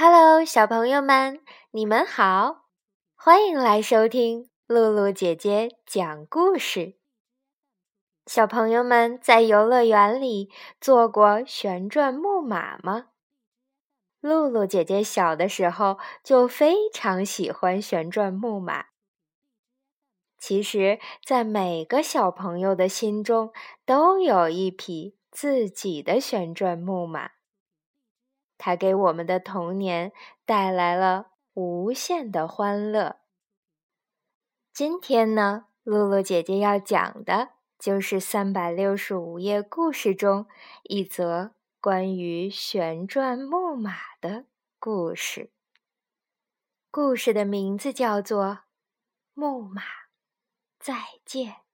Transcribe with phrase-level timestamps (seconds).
[0.00, 1.40] Hello，小朋友们，
[1.72, 2.68] 你们好，
[3.16, 6.94] 欢迎来收听露露姐姐讲故事。
[8.24, 13.06] 小朋友们在游乐园里坐过旋转木马吗？
[14.20, 18.84] 露露姐姐小的时候就非常喜欢旋转木马。
[20.38, 23.52] 其实，在每个小朋友的心中
[23.84, 27.32] 都有一匹自己的旋转木马，
[28.58, 30.12] 它给我们的童年
[30.44, 33.20] 带来了无限的欢乐。
[34.72, 40.46] 今天呢，露露姐姐要讲的就是三百六十五页故事中
[40.82, 44.44] 一则关于旋转木马的
[44.78, 45.50] 故事。
[46.90, 48.44] 故事的名字叫做
[49.34, 49.82] 《木马》。
[50.80, 51.67] 再见。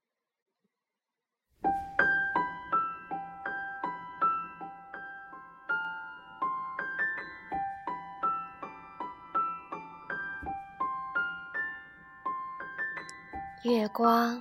[13.64, 14.38] 月光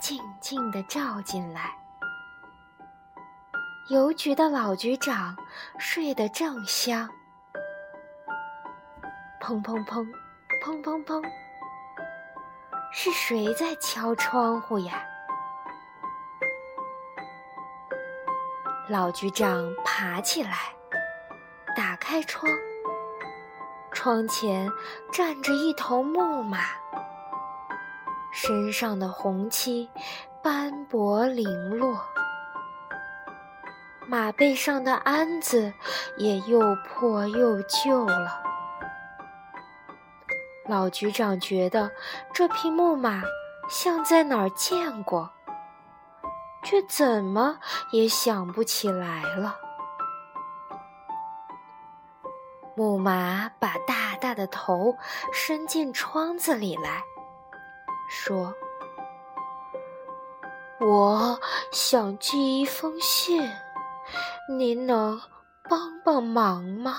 [0.00, 1.76] 静静地照进来，
[3.90, 5.36] 邮局的老局长
[5.78, 7.06] 睡得正香。
[9.42, 10.10] 砰砰砰，
[10.64, 11.22] 砰砰砰。
[12.90, 15.04] 是谁在敲窗户呀？
[18.88, 20.56] 老局长爬起来，
[21.76, 22.50] 打开窗。
[23.92, 24.72] 窗前
[25.12, 26.60] 站着一头木马，
[28.32, 29.88] 身上的红漆
[30.42, 32.00] 斑驳零落，
[34.08, 35.72] 马背上的鞍子
[36.16, 38.42] 也又破又旧了。
[40.66, 41.90] 老局长觉得
[42.32, 43.22] 这匹木马
[43.68, 45.30] 像在哪儿见过，
[46.64, 47.58] 却怎么
[47.90, 49.58] 也想不起来了。
[52.74, 54.96] 木马把大大的头
[55.32, 57.02] 伸进窗子里来
[58.14, 58.54] 说
[60.78, 61.40] ：“我
[61.72, 63.50] 想寄一封信，
[64.50, 65.18] 您能
[65.66, 66.94] 帮帮忙吗？”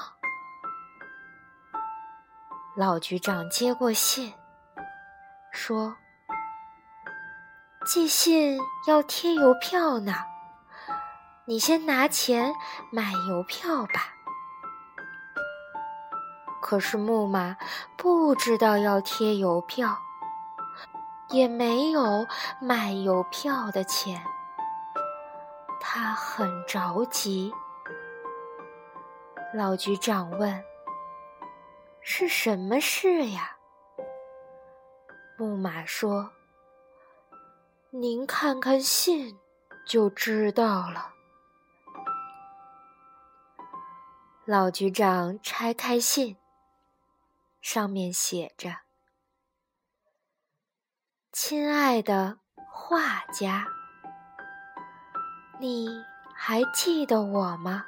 [2.75, 4.33] 老局长接过信，
[5.51, 5.95] 说
[7.85, 10.13] ：“寄信要贴邮票呢，
[11.45, 12.51] 你先拿钱
[12.91, 14.15] 买邮票吧。”
[16.59, 17.55] 可是木马
[17.95, 19.99] 不知道要贴邮票，
[21.29, 22.27] 也没有
[22.61, 24.23] 买邮票的钱，
[25.79, 27.51] 他很着急。
[29.53, 30.63] 老局长问。
[32.05, 33.55] 是什么事呀？
[35.37, 36.33] 木马说
[37.91, 39.39] ：“您看看信，
[39.87, 41.13] 就知道了。”
[44.43, 46.35] 老局长拆开信，
[47.61, 48.79] 上面写着
[51.35, 52.37] ：“亲爱的
[52.69, 53.65] 画家，
[55.59, 55.87] 你
[56.31, 57.83] 还记得我吗？”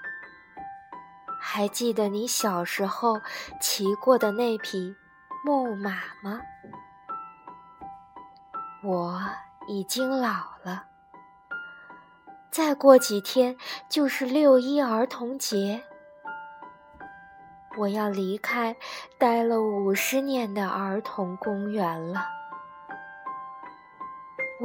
[1.40, 3.22] 还记得你小时候
[3.62, 4.96] 骑过的那匹
[5.46, 5.92] 木马
[6.24, 6.42] 吗？
[8.84, 9.22] 我
[9.68, 10.86] 已经老了，
[12.50, 13.56] 再过几天
[13.88, 15.84] 就是六一儿童节，
[17.78, 18.76] 我要离开
[19.20, 22.35] 待了五十年的儿童公园了。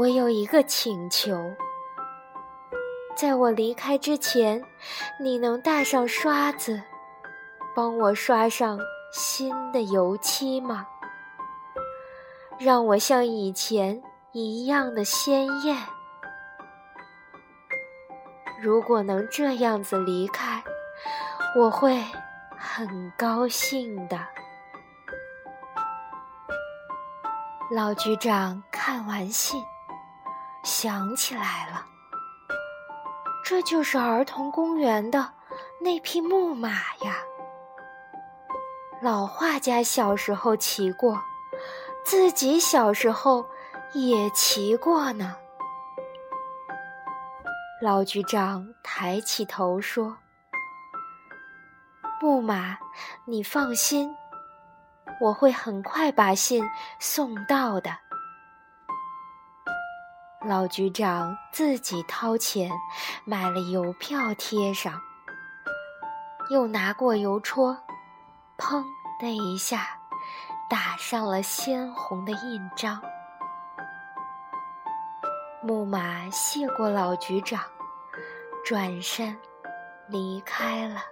[0.00, 1.54] 我有一个请求。
[3.14, 4.64] 在我离开之前，
[5.20, 6.80] 你能带上刷子，
[7.76, 8.78] 帮我刷上
[9.12, 10.86] 新的油漆吗？
[12.58, 14.02] 让我像以前
[14.32, 15.76] 一样的鲜艳。
[18.58, 20.64] 如果能这样子离开，
[21.54, 22.02] 我会
[22.56, 24.18] 很高兴的。
[27.70, 29.62] 老局长看完信，
[30.62, 31.86] 想起来了。
[33.44, 35.32] 这就是儿童公园的
[35.80, 36.68] 那匹木马
[37.02, 37.16] 呀！
[39.02, 41.20] 老画家小时候骑过，
[42.04, 43.44] 自己小时候
[43.94, 45.34] 也骑过呢。
[47.80, 50.14] 老局长抬起头说
[52.20, 52.78] ：“木马，
[53.24, 54.14] 你放心，
[55.18, 56.62] 我会很快把信
[56.98, 57.90] 送到的。”
[60.42, 62.72] 老局长自己掏钱
[63.26, 64.98] 买了邮票贴上，
[66.48, 67.76] 又拿过邮戳，
[68.56, 68.82] 砰
[69.20, 69.98] 的一下
[70.68, 73.02] 打上了鲜红的印章。
[75.62, 77.62] 木马谢过老局长，
[78.64, 79.36] 转身
[80.08, 81.02] 离开了。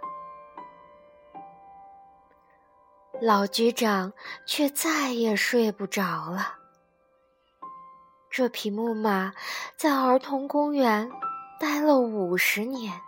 [3.21, 4.13] 老局长
[4.47, 6.58] 却再也睡不着了。
[8.39, 9.33] 这匹木马
[9.77, 11.11] 在儿童公园
[11.59, 13.01] 待了五十年，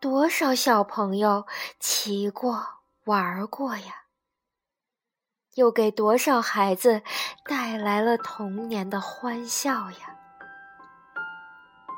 [0.00, 1.46] 多少小朋友
[1.78, 2.66] 骑过、
[3.04, 4.04] 玩过呀？
[5.56, 7.02] 又给多少孩子
[7.44, 10.16] 带来了童年的欢笑呀？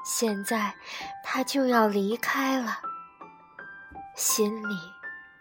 [0.05, 0.75] 现在
[1.23, 2.81] 他就要离开了，
[4.17, 4.75] 心里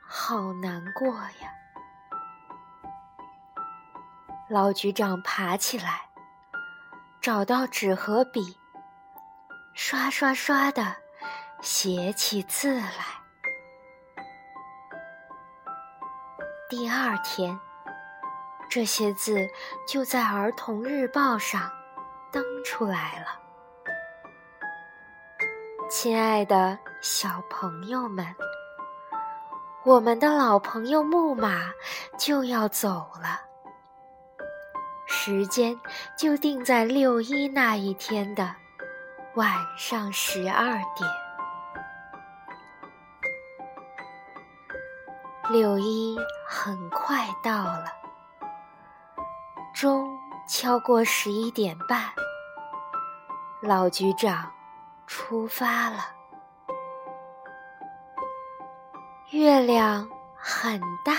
[0.07, 1.51] 好难过呀。
[4.48, 6.06] 老局长爬起来，
[7.27, 8.57] 找到纸和笔，
[9.74, 10.95] 刷刷刷的
[11.59, 13.03] 写起字来。
[16.69, 17.59] 第二天。
[18.69, 19.45] 这些字
[19.85, 21.69] 就在儿童日报上
[22.31, 23.27] 登出来了。
[25.89, 28.25] 亲爱的小朋友们，
[29.83, 31.59] 我们的老朋友木马
[32.18, 33.41] 就要走了，
[35.29, 35.77] 时间
[36.15, 38.56] 就定在六一那一天的
[39.35, 41.09] 晚上十二点。
[45.50, 47.88] 六一很快到了。
[49.75, 50.07] 钟
[50.47, 52.01] 敲过十一点半，
[53.62, 54.50] 老局长
[55.07, 55.97] 出发了。
[59.31, 61.12] 月亮很大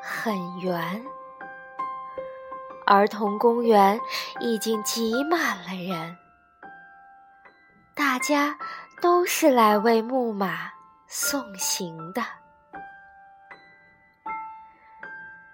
[0.00, 1.04] 很圆，
[2.86, 4.00] 儿童公园
[4.38, 6.16] 已经挤满了人，
[7.94, 8.56] 大家
[9.02, 10.70] 都是来为木马
[11.08, 12.22] 送行的。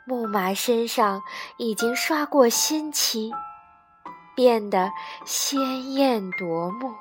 [0.05, 1.23] 木马身上
[1.57, 3.33] 已经刷过新漆，
[4.37, 4.93] 变得
[5.25, 6.95] 鲜艳夺目。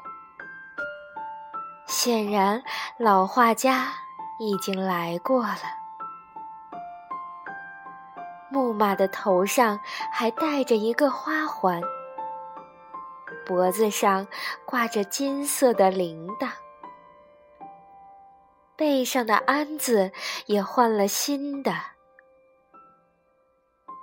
[1.87, 2.63] 显然，
[2.97, 3.89] 老画家
[4.39, 5.80] 已经来过了。
[8.51, 9.79] 木马的头上
[10.11, 11.81] 还戴着一个花环，
[13.45, 14.27] 脖子上
[14.65, 16.51] 挂着金色的铃铛，
[18.75, 20.11] 背上的鞍子
[20.47, 21.73] 也换了新的。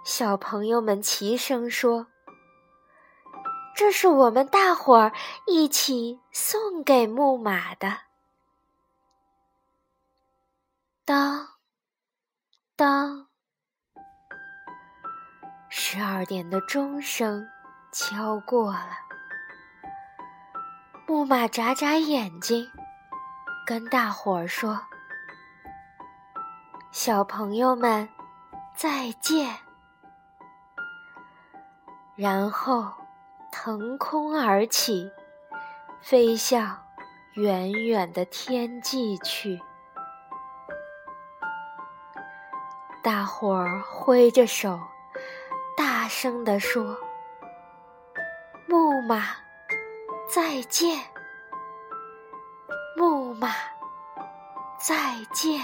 [0.04, 2.06] 小朋友们齐声说
[3.76, 5.12] ：“这是我们大伙儿
[5.46, 7.98] 一起送给木马的。”
[11.04, 11.48] 当
[12.76, 13.27] 当，
[15.90, 17.48] 十二点的钟声
[17.92, 18.90] 敲过了。
[21.06, 22.70] 木马眨眨眼睛，
[23.66, 24.78] 跟大伙儿说
[26.92, 28.06] ：“小朋友们，
[28.76, 29.56] 再见。”
[32.16, 32.92] 然后，
[33.50, 35.10] 腾空而起，
[36.02, 36.84] 飞向
[37.32, 39.58] 远远的天际去。
[43.02, 44.78] 大伙儿挥着手，
[46.08, 46.96] 声地说
[48.66, 49.36] ：“木马，
[50.28, 50.98] 再见！
[52.96, 53.50] 木马，
[54.78, 54.96] 再
[55.32, 55.60] 见！”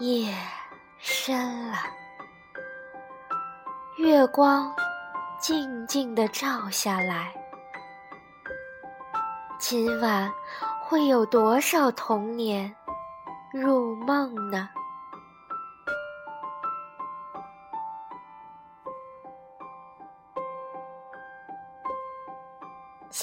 [0.00, 0.34] 夜。
[1.06, 1.76] 深了，
[3.98, 4.74] 月光
[5.38, 7.30] 静静地照下来。
[9.58, 10.32] 今晚
[10.82, 12.74] 会有多少童年
[13.52, 14.70] 入梦呢？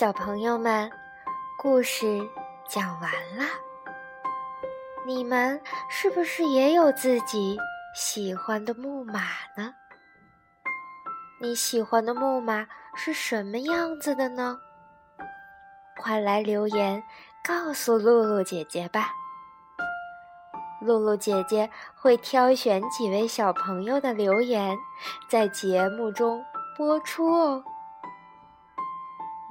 [0.02, 0.92] 小朋友们，
[1.60, 2.28] 故事
[2.68, 3.46] 讲完了，
[5.06, 7.56] 你们是不是也有自己？
[7.94, 9.22] 喜欢的木马
[9.56, 9.76] 呢？
[11.40, 12.66] 你喜欢的木马
[12.96, 14.58] 是什么样子的呢？
[16.00, 17.04] 快来留言
[17.44, 19.12] 告诉露露姐姐吧！
[20.82, 24.76] 露露姐姐会挑选几位小朋友的留言，
[25.30, 26.44] 在节目中
[26.76, 27.64] 播出哦。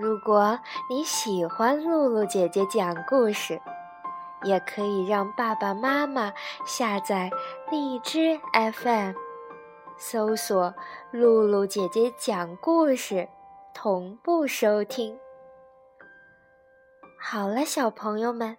[0.00, 3.60] 如果你喜欢露露姐姐讲故事，
[4.44, 6.32] 也可以让爸爸妈妈
[6.64, 7.30] 下载
[7.70, 9.12] 荔枝 FM，
[9.98, 10.74] 搜索
[11.12, 13.28] “露露姐姐讲故事”，
[13.74, 15.18] 同步收听。
[17.20, 18.56] 好了，小朋友们，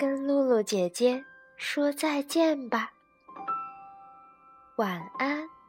[0.00, 1.24] 跟露露姐姐
[1.56, 2.90] 说再见吧，
[4.74, 5.59] 晚安。